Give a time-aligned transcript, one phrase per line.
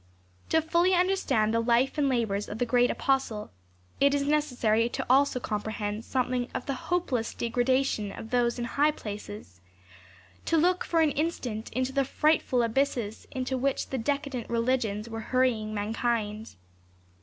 [0.49, 3.51] To fully understand the life and labors of the great apostle,
[3.99, 8.89] it is necessary to also comprehend something of the hopeless degradation of those in high
[8.89, 9.61] places,
[10.45, 15.19] to look for an instant into the frightful abysses into which the decadent religions were
[15.19, 16.55] hurrying mankind.